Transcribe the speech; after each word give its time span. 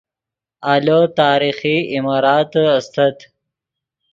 آلو 0.73 0.99
تاریخی 1.19 1.77
عماراتے 1.95 2.63
استت 2.77 3.17